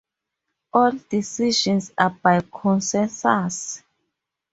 All 0.73 0.93
decisions 0.93 1.91
are 1.95 2.09
by 2.09 2.41
consensus. 2.41 3.83